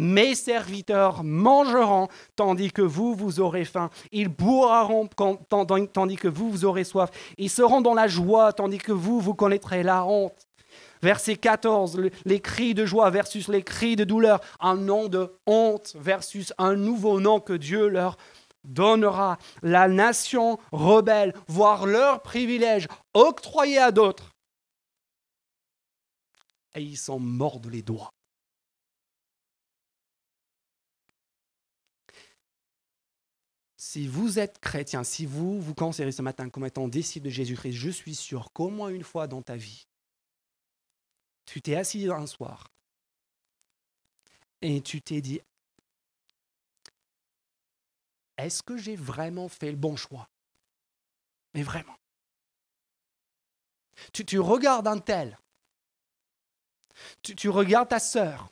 [0.00, 2.06] Mes serviteurs mangeront
[2.36, 3.90] tandis que vous, vous aurez faim.
[4.12, 5.08] Ils boiront
[5.48, 7.10] tandis que vous, vous aurez soif.
[7.36, 10.46] Ils seront dans la joie tandis que vous, vous connaîtrez la honte.
[11.02, 14.38] Verset 14, les cris de joie versus les cris de douleur.
[14.60, 18.18] Un nom de honte versus un nouveau nom que Dieu leur
[18.62, 19.36] donnera.
[19.62, 24.30] La nation rebelle, voir leurs privilèges octroyés à d'autres.
[26.76, 28.12] Et ils s'en mordent les doigts.
[33.80, 37.72] Si vous êtes chrétien, si vous vous considérez ce matin comme étant disciple de Jésus-Christ,
[37.72, 39.86] je suis sûr qu'au moins une fois dans ta vie,
[41.46, 42.72] tu t'es assis un soir
[44.62, 45.40] et tu t'es dit,
[48.36, 50.28] est-ce que j'ai vraiment fait le bon choix?
[51.54, 51.96] Mais vraiment.
[54.12, 55.38] Tu, regardes un tel,
[57.22, 58.50] tu, regardes ta sœur,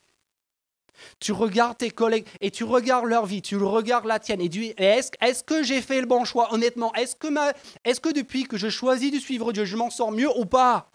[1.20, 4.64] tu regardes tes collègues et tu regardes leur vie, tu regardes la tienne et tu
[4.76, 6.52] est-ce est que j'ai fait le bon choix?
[6.52, 7.28] Honnêtement Est-ce que,
[7.84, 10.90] est que depuis que je choisis de suivre Dieu, je m'en sors mieux ou pas?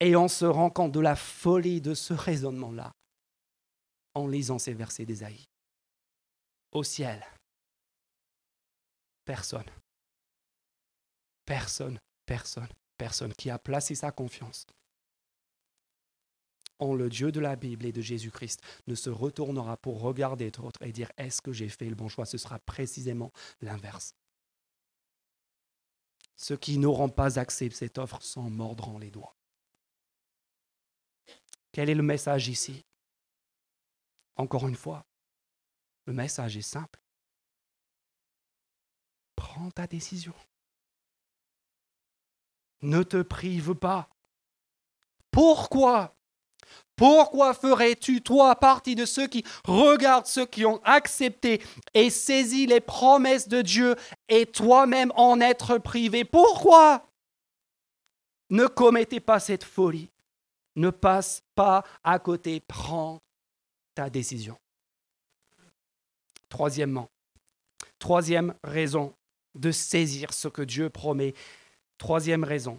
[0.00, 2.92] Et on se rend compte de la folie de ce raisonnement-là
[4.14, 5.44] en lisant ces versets d'Ésaïe.
[6.72, 7.24] Au ciel,
[9.24, 9.70] personne,
[11.44, 14.66] personne, personne, personne qui a placé sa confiance
[16.80, 20.82] en le Dieu de la Bible et de Jésus-Christ ne se retournera pour regarder d'autres
[20.82, 22.26] et dire est-ce que j'ai fait le bon choix?
[22.26, 24.14] Ce sera précisément l'inverse.
[26.36, 29.36] Ceux qui n'auront pas accepté cette offre s'en mordront les doigts.
[31.72, 32.84] Quel est le message ici?
[34.36, 35.04] Encore une fois,
[36.06, 36.98] le message est simple.
[39.36, 40.34] Prends ta décision.
[42.82, 44.08] Ne te prive pas.
[45.30, 46.16] Pourquoi?
[46.96, 51.62] Pourquoi ferais-tu, toi, partie de ceux qui regardent ceux qui ont accepté
[51.94, 53.96] et saisi les promesses de Dieu
[54.28, 56.24] et toi-même en être privé?
[56.24, 57.06] Pourquoi
[58.50, 60.10] Ne commettez pas cette folie?
[60.76, 62.60] Ne passe pas à côté.
[62.60, 63.20] Prends
[63.94, 64.58] ta décision.
[66.50, 67.08] Troisièmement,
[67.98, 69.14] troisième raison
[69.54, 71.34] de saisir ce que Dieu promet.
[71.98, 72.78] Troisième raison,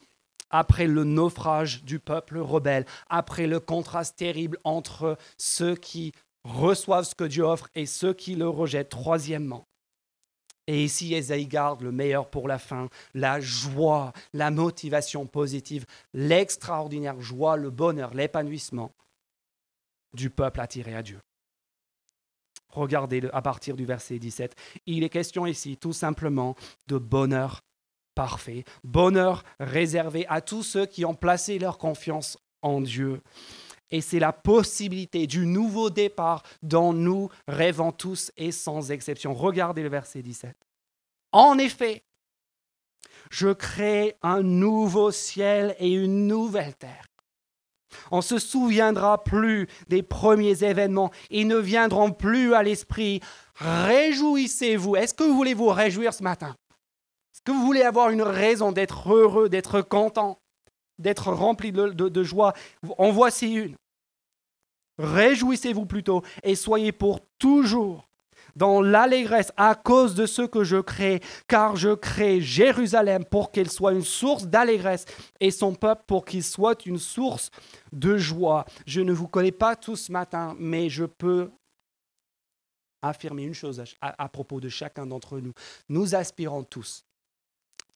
[0.52, 6.12] après le naufrage du peuple rebelle, après le contraste terrible entre ceux qui
[6.44, 8.90] reçoivent ce que Dieu offre et ceux qui le rejettent.
[8.90, 9.66] Troisièmement,
[10.68, 17.20] et ici, Esaïe garde le meilleur pour la fin, la joie, la motivation positive, l'extraordinaire
[17.20, 18.94] joie, le bonheur, l'épanouissement
[20.14, 21.20] du peuple attiré à Dieu.
[22.70, 24.56] Regardez à partir du verset 17.
[24.86, 26.56] Il est question ici tout simplement
[26.88, 27.62] de bonheur
[28.22, 33.20] parfait, bonheur réservé à tous ceux qui ont placé leur confiance en Dieu.
[33.90, 39.34] Et c'est la possibilité du nouveau départ dont nous rêvons tous et sans exception.
[39.34, 40.56] Regardez le verset 17.
[41.32, 42.04] En effet,
[43.32, 47.08] je crée un nouveau ciel et une nouvelle terre.
[48.12, 51.10] On se souviendra plus des premiers événements.
[51.32, 53.20] Ils ne viendront plus à l'esprit.
[53.56, 54.96] Réjouissez-vous.
[54.96, 56.56] Est-ce que vous voulez vous réjouir ce matin?
[57.44, 60.40] Que vous voulez avoir une raison d'être heureux, d'être content,
[61.00, 62.54] d'être rempli de, joie?
[62.98, 63.76] En voici une.
[64.98, 68.08] Réjouissez-vous plutôt et soyez pour toujours
[68.56, 73.72] dans l'allégresse à cause de ce que je crée, car je crée Jérusalem pour qu'elle
[73.72, 75.06] soit une source d'allégresse
[75.40, 77.50] et son peuple pour qu'il soit une source
[77.94, 78.66] de joie.
[78.86, 81.50] Je ne vous connais pas tous ce matin, mais je peux
[83.02, 85.54] affirmer une chose à, propos de chacun d'entre nous.
[85.90, 87.04] Nous aspirons tous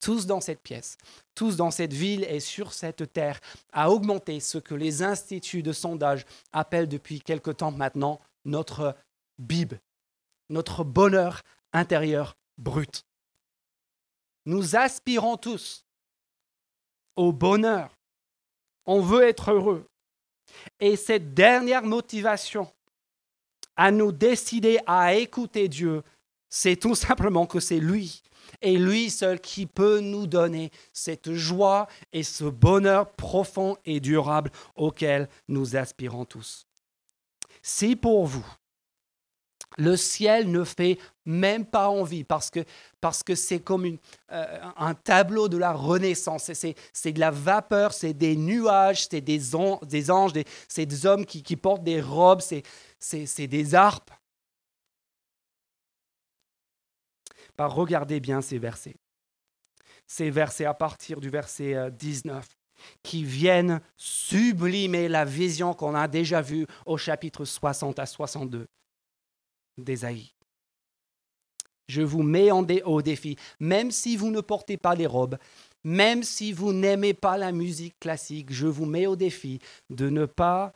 [0.05, 0.99] tous dans cette pièce,
[1.33, 3.41] tous dans cette ville et sur cette terre,
[3.73, 8.95] à augmenter ce que les instituts de sondage appellent depuis quelque temps maintenant notre
[9.39, 9.73] BIB,
[10.51, 11.41] notre bonheur
[11.73, 13.03] intérieur brut.
[14.45, 15.87] Nous aspirons tous
[17.15, 17.89] au bonheur.
[18.85, 19.87] On veut être heureux.
[20.79, 22.71] Et cette dernière motivation
[23.75, 26.03] à nous décider à écouter Dieu,
[26.47, 28.21] c'est tout simplement que c'est lui
[28.61, 34.51] et lui seul qui peut nous donner cette joie et ce bonheur profond et durable
[34.75, 36.67] auquel nous aspirons tous.
[37.61, 38.45] Si pour vous,
[39.77, 42.63] le ciel ne fait même pas envie parce que
[43.01, 43.97] parce que c'est comme
[44.31, 46.51] euh, un tableau de la Renaissance.
[46.53, 49.39] C'est de la vapeur, c'est des nuages, c'est des,
[49.83, 50.31] des, anges,
[50.67, 54.11] c'est des hommes qui, qui, portent des robes, c'est des harpes.
[57.57, 58.95] Regardez bien ces versets.
[60.07, 62.55] Ces versets à partir du verset 19 euh,
[63.01, 68.67] qui viennent sublimer la vision qu'on a déjà vue au chapitre 60 à 62
[69.77, 70.31] d'Ésaïe.
[71.87, 75.37] Je vous mets en au défi, même si vous ne portez pas les robes,
[75.83, 79.59] même si vous n'aimez pas la musique classique, je vous mets au défi
[79.91, 80.73] de ne pas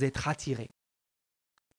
[0.00, 0.68] être attiré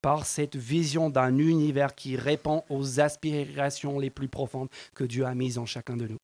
[0.05, 5.33] par cette vision d'un univers qui répond aux aspirations les plus profondes que Dieu a
[5.33, 6.17] mises en chacun de nous.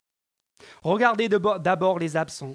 [0.84, 2.54] Regardez d'abord les absents.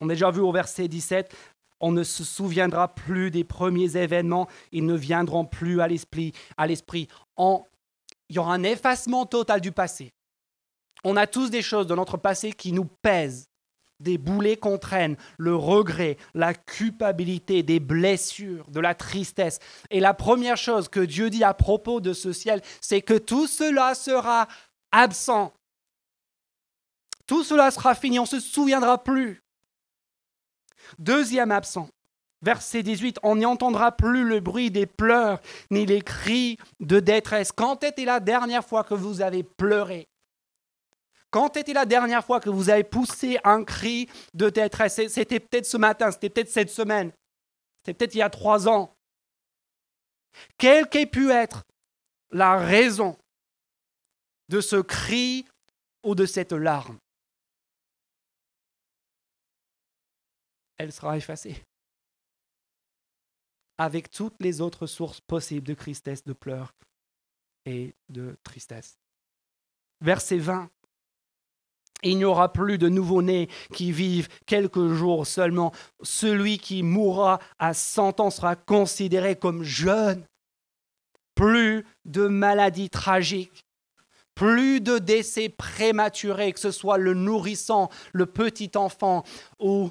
[0.00, 1.34] On a déjà vu au verset 17,
[1.80, 6.30] on ne se souviendra plus des premiers événements, ils ne viendront plus à l'esprit.
[6.56, 7.08] À l'esprit.
[7.36, 7.56] Il
[8.36, 10.12] y aura un effacement total du passé.
[11.02, 13.48] On a tous des choses dans notre passé qui nous pèsent,
[14.00, 19.58] des boulets qu'on traîne, le regret, la culpabilité, des blessures, de la tristesse.
[19.90, 23.46] Et la première chose que Dieu dit à propos de ce ciel, c'est que tout
[23.46, 24.48] cela sera
[24.92, 25.52] absent.
[27.26, 29.42] Tout cela sera fini, on ne se souviendra plus.
[30.98, 31.88] Deuxième absent.
[32.42, 37.52] Verset 18, on n'y entendra plus le bruit des pleurs ni les cris de détresse.
[37.52, 40.06] Quand était la dernière fois que vous avez pleuré?
[41.34, 45.00] Quand était la dernière fois que vous avez poussé un cri de détresse?
[45.08, 47.12] C'était peut-être ce matin, c'était peut-être cette semaine,
[47.78, 48.94] c'était peut-être il y a trois ans.
[50.58, 51.64] Quelle qu'ait pu être
[52.30, 53.18] la raison
[54.48, 55.44] de ce cri
[56.04, 57.00] ou de cette larme
[60.76, 61.64] elle sera effacée.
[63.76, 66.72] Avec toutes les autres sources possibles de tristesse, de pleurs
[67.64, 69.00] et de tristesse.
[70.00, 70.70] Verset 20.
[72.04, 75.72] Il n'y aura plus de nouveau-nés qui vivent quelques jours seulement.
[76.02, 80.24] Celui qui mourra à 100 ans sera considéré comme jeune.
[81.34, 83.64] Plus de maladies tragiques,
[84.36, 89.24] plus de décès prématurés, que ce soit le nourrissant, le petit enfant
[89.58, 89.90] ou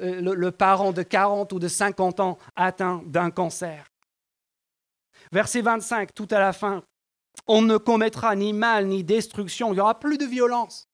[0.00, 3.84] euh, le, le parent de 40 ou de 50 ans atteint d'un cancer.
[5.32, 6.82] Verset 25, tout à la fin,
[7.46, 10.88] on ne commettra ni mal ni destruction, il n'y aura plus de violence,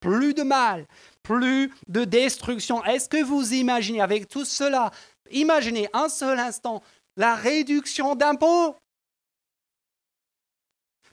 [0.00, 0.86] plus de mal,
[1.22, 2.84] plus de destruction.
[2.84, 4.90] Est-ce que vous imaginez avec tout cela,
[5.30, 6.82] imaginez un seul instant
[7.16, 8.76] la réduction d'impôts?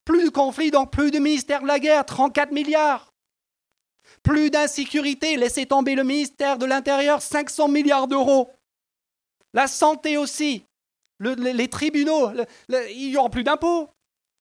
[0.06, 3.12] Plus de conflits, donc plus de ministère de la guerre, 34 milliards.
[4.22, 8.52] Plus d'insécurité, laissez tomber le ministère de l'Intérieur, 500 milliards d'euros.
[9.54, 10.64] La santé aussi,
[11.20, 12.30] les, tribunaux,
[12.70, 13.90] il n'y aura plus d'impôts.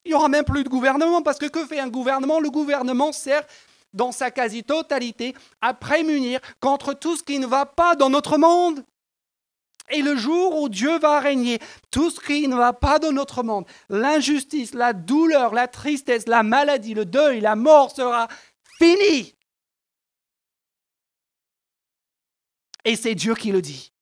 [0.04, 2.40] Il n'y aura même plus de gouvernement, parce que que fait un gouvernement?
[2.40, 3.46] Le gouvernement sert
[3.94, 8.84] dans sa quasi-totalité à prémunir contre tout ce qui ne va pas dans notre monde.
[9.90, 11.58] Et le jour où Dieu va régner,
[11.90, 16.42] tout ce qui ne va pas dans notre monde, l'injustice, la douleur, la tristesse, la
[16.42, 18.28] maladie, le deuil, la mort sera
[18.78, 19.34] fini.
[22.84, 23.92] Et c'est Dieu qui le dit.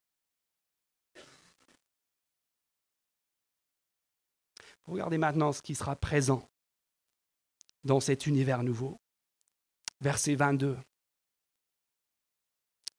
[4.87, 6.49] Regardez maintenant ce qui sera présent
[7.85, 9.01] dans cet univers nouveau.
[10.03, 10.77] Verset 22.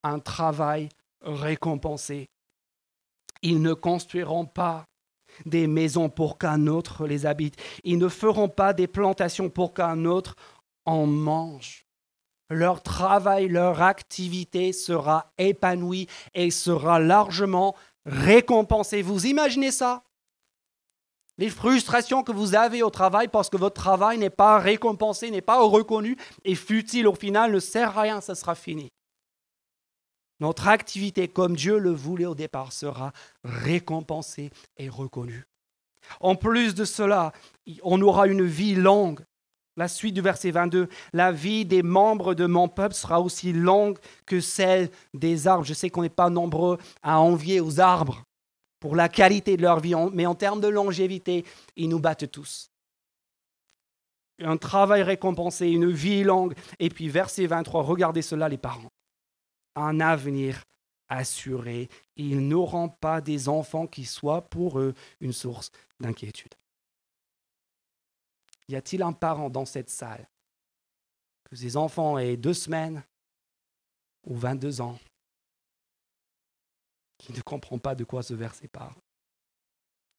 [0.01, 0.89] Un travail
[1.21, 2.27] récompensé
[3.43, 4.85] ils ne construiront pas
[5.45, 7.55] des maisons pour qu'un autre les habite.
[7.83, 10.35] Ils ne feront pas des plantations pour qu'un autre
[10.85, 11.85] en mange.
[12.49, 17.75] Leur travail, leur activité sera épanouie et sera largement
[18.05, 19.01] récompensée.
[19.01, 20.03] Vous imaginez ça?
[21.37, 25.41] Les frustrations que vous avez au travail parce que votre travail n'est pas récompensé, n'est
[25.41, 28.89] pas reconnu et futile au final ne sert à rien, ça sera fini.
[30.39, 33.13] Notre activité, comme Dieu le voulait au départ, sera
[33.43, 35.45] récompensée et reconnue.
[36.19, 37.31] En plus de cela,
[37.81, 39.21] on aura une vie longue.
[39.75, 43.97] La suite du verset 22, la vie des membres de mon peuple sera aussi longue
[44.27, 45.63] que celle des arbres.
[45.63, 48.21] Je sais qu'on n'est pas nombreux à envier aux arbres
[48.83, 51.45] pour la qualité de leur vie, mais en termes de longévité,
[51.77, 52.69] ils nous battent tous.
[54.39, 56.53] Un travail récompensé, une vie longue.
[56.79, 58.91] Et puis verset 23, regardez cela les parents
[59.77, 60.65] un avenir
[61.07, 61.87] assuré.
[62.17, 65.71] Ils n'auront pas des enfants qui soient pour eux une source
[66.01, 66.53] d'inquiétude.
[68.67, 70.27] Y a-t-il un parent dans cette salle
[71.45, 73.01] que ses enfants aient deux semaines
[74.25, 74.99] ou 22 ans
[77.17, 78.95] qui ne comprend pas de quoi ce verset parle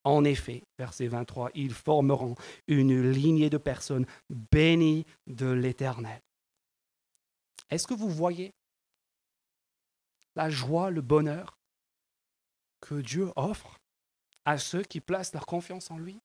[0.04, 2.34] En effet, verset 23, ils formeront
[2.66, 6.20] une lignée de personnes bénies de l'Éternel.
[7.70, 8.52] Est-ce que vous voyez
[10.36, 11.58] la joie, le bonheur
[12.80, 13.78] que Dieu offre
[14.44, 16.18] à ceux qui placent leur confiance en lui?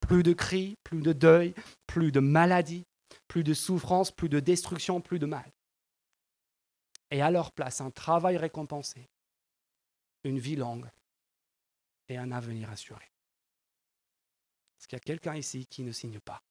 [0.00, 1.54] Plus de cris, plus de deuil,
[1.86, 2.84] plus de maladie,
[3.28, 5.53] plus de souffrance, plus de destruction, plus de mal.
[7.10, 9.08] Et à leur place, un travail récompensé,
[10.24, 10.90] une vie longue
[12.08, 13.04] et un avenir assuré.
[14.78, 16.42] Est-ce qu'il y a quelqu'un ici qui ne signe pas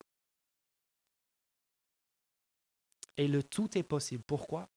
[3.17, 4.23] Et le tout est possible.
[4.23, 4.69] Pourquoi?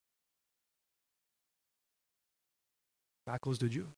[3.27, 3.89] À cause de Dieu.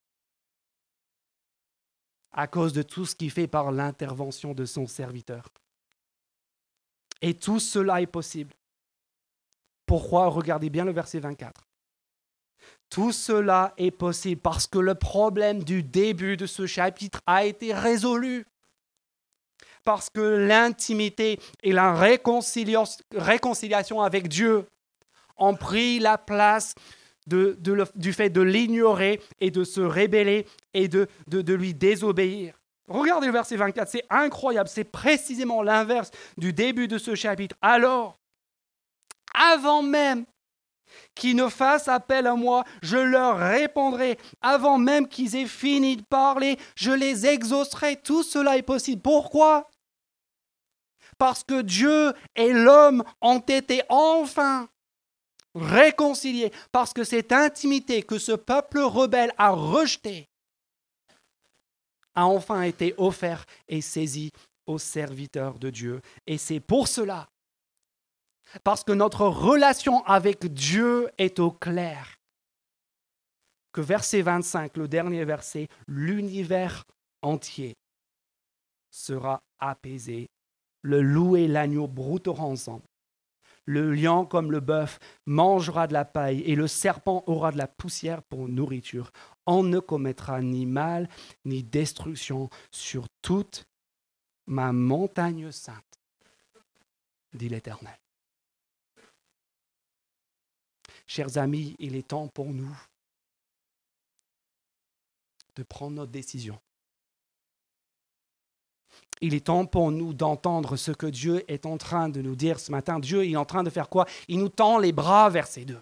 [2.30, 5.48] À cause de tout ce qu'il fait par l'intervention de son serviteur.
[7.20, 8.54] Et tout cela est possible.
[9.86, 10.28] Pourquoi?
[10.28, 11.67] Regardez bien le verset 24.
[12.90, 17.74] Tout cela est possible parce que le problème du début de ce chapitre a été
[17.74, 18.46] résolu.
[19.84, 24.66] Parce que l'intimité et la réconciliation avec Dieu
[25.36, 26.74] ont pris la place
[27.26, 31.08] du fait de l'ignorer et de se rébeller et de,
[31.52, 32.54] lui désobéir.
[32.88, 37.54] Regardez le verset 24, c'est incroyable, c'est précisément l'inverse du début de ce chapitre.
[37.60, 38.18] Alors,
[39.34, 40.24] avant même
[41.14, 44.18] qu'ils ne fassent appel à moi, je leur répondrai.
[44.40, 47.96] Avant même qu'ils aient fini de parler, je les exaucerai.
[47.96, 49.02] Tout cela est possible.
[49.02, 49.68] Pourquoi?
[51.18, 54.68] Parce que Dieu et l'homme ont été enfin
[55.54, 60.28] réconcilié parce que cette intimité que ce peuple rebelle a rejetée
[62.14, 64.30] a enfin été offerte et saisie
[64.66, 66.00] aux serviteurs de Dieu.
[66.26, 67.28] Et c'est pour cela,
[68.64, 72.18] parce que notre relation avec Dieu est au clair,
[73.72, 76.84] que verset 25, le dernier verset, l'univers
[77.22, 77.76] entier
[78.90, 80.28] sera apaisé.
[80.82, 82.84] Le loup et l'agneau brouteront ensemble.
[83.64, 87.66] Le lion comme le bœuf mangera de la paille et le serpent aura de la
[87.66, 89.10] poussière pour nourriture.
[89.44, 91.08] On ne commettra ni mal
[91.44, 93.66] ni destruction sur toute
[94.46, 96.00] ma montagne sainte,
[97.34, 97.98] dit l'Éternel.
[101.08, 102.76] Chers amis, il est temps pour nous
[105.56, 106.60] de prendre notre décision.
[109.20, 112.60] Il est temps pour nous d'entendre ce que Dieu est en train de nous dire
[112.60, 113.00] ce matin.
[113.00, 114.06] Dieu est en train de faire quoi?
[114.28, 115.80] Il nous tend les bras vers ces deux.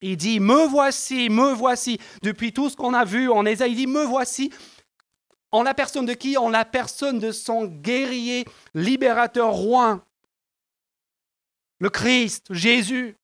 [0.00, 2.00] Il dit, me voici, me voici.
[2.22, 4.50] Depuis tout ce qu'on a vu en Ésaïe, il dit, me voici.
[5.52, 6.36] En la personne de qui?
[6.36, 10.04] En la personne de son guerrier, libérateur, roi.
[11.78, 13.19] Le Christ, Jésus.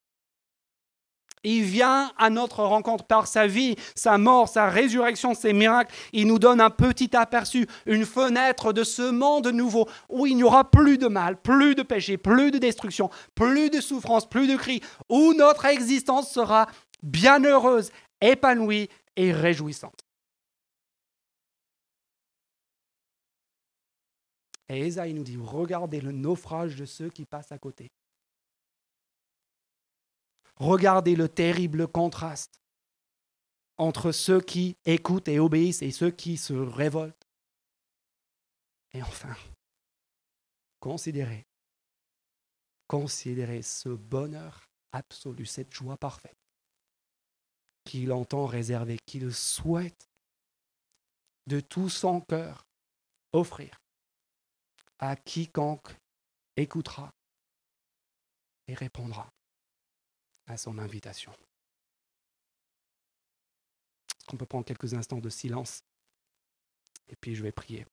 [1.45, 5.95] Il vient à notre rencontre par sa vie, sa mort, sa résurrection, ses miracles.
[6.13, 10.43] Il nous donne un petit aperçu, une fenêtre de ce monde nouveau où il n'y
[10.43, 14.57] aura plus de mal, plus de péché, plus de destruction, plus de souffrance, plus de
[14.57, 16.67] cris, où notre existence sera
[17.03, 20.07] bienheureuse, épanouie et réjouissante.
[24.69, 27.89] Et Esaïe nous dit, regardez le naufrage de ceux qui passent à côté.
[30.57, 32.61] Regardez le terrible contraste
[33.77, 37.27] entre ceux qui écoutent et obéissent et ceux qui se révoltent.
[38.93, 39.37] Et enfin,
[40.81, 41.47] considérez,
[42.89, 46.39] considérez ce bonheur absolu, cette joie parfaite
[47.85, 50.09] qu'il entend réserver, qu'il souhaite
[51.47, 52.67] de tout son cœur
[53.33, 53.79] offrir
[54.99, 55.95] à quiconque
[56.57, 57.13] écoutera
[58.67, 59.31] et répondra
[60.47, 61.33] à son invitation.
[64.33, 65.85] On peut prendre quelques instants de silence
[67.09, 67.87] et puis je vais prier.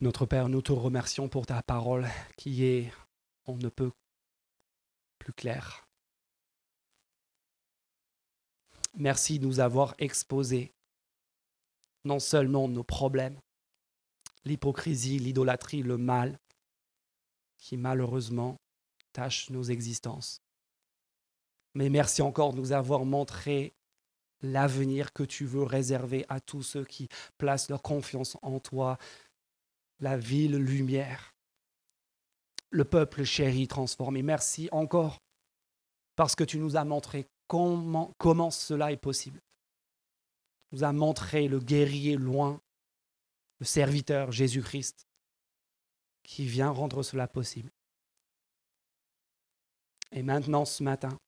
[0.00, 2.92] Notre Père, nous te remercions pour ta parole qui est,
[3.46, 3.90] on ne peut
[5.18, 5.88] plus claire.
[8.94, 10.72] Merci de nous avoir exposé
[12.04, 13.40] non seulement nos problèmes,
[14.44, 16.38] l'hypocrisie, l'idolâtrie, le mal,
[17.58, 18.56] qui malheureusement
[19.12, 20.42] tâche nos existences.
[21.74, 23.74] Mais merci encore de nous avoir montré
[24.42, 28.96] l'avenir que tu veux réserver à tous ceux qui placent leur confiance en toi,
[30.00, 31.34] la ville lumière,
[32.70, 34.22] le peuple chéri transformé.
[34.22, 35.18] Merci encore
[36.16, 39.40] parce que tu nous as montré comment, cela est possible.
[40.68, 42.60] Tu nous as montré le guerrier loin,
[43.58, 45.06] le serviteur Jésus-Christ
[46.22, 47.70] qui vient rendre cela possible.
[50.12, 51.18] Et maintenant, ce matin,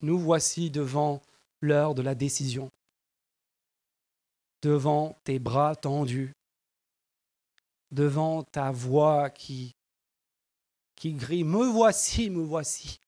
[0.00, 1.22] nous voici devant
[1.60, 2.70] l'heure de la décision,
[4.62, 6.32] devant tes bras tendus,
[7.92, 9.76] devant ta voix qui,
[10.96, 13.00] qui grille, me voici, me voici.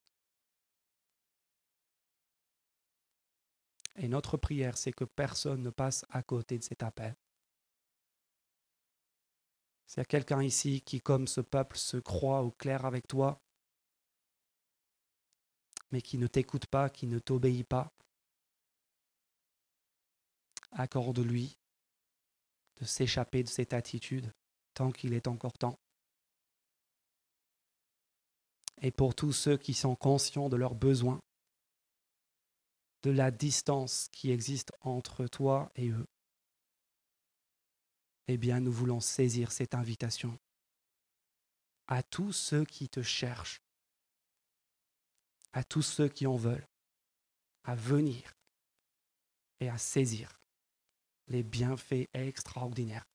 [3.97, 7.17] Et notre prière, c'est que personne ne passe à côté de cet appel.
[9.87, 13.41] S'il y a quelqu'un ici qui, comme ce peuple, se croit au clair avec toi,
[15.93, 17.93] mais qui ne t'écoute pas, qui ne t'obéit pas,
[20.73, 21.57] accorde-lui
[22.81, 24.35] de s'échapper de cette attitude
[24.75, 25.79] tant qu'il est encore temps.
[28.83, 31.21] Et pour tous ceux qui sont conscients de leurs besoins,
[33.03, 36.07] de la distance qui existe entre toi et eux,
[38.27, 40.39] eh bien nous voulons saisir cette invitation
[41.87, 43.61] à tous ceux qui te cherchent,
[45.53, 46.67] à tous ceux qui en veulent,
[47.65, 48.35] à venir
[49.61, 50.41] et à saisir
[51.29, 53.07] les bienfaits extraordinaires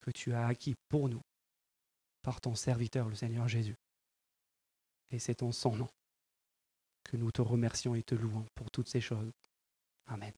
[0.00, 1.22] que tu as acquis pour nous
[2.22, 3.76] par ton serviteur, le Seigneur Jésus.
[5.10, 5.88] Et c'est en son nom
[7.04, 9.30] que nous te remercions et te louons pour toutes ces choses.
[10.06, 10.32] Amen.